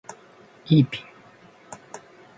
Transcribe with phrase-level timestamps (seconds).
[0.65, 1.03] イーピン